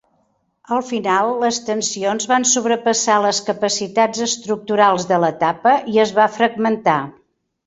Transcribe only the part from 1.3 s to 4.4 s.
les tensions van sobrepassar les capacitats